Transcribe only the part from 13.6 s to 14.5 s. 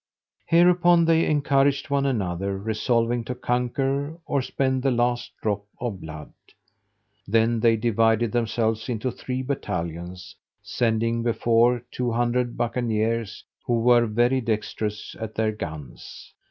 who were very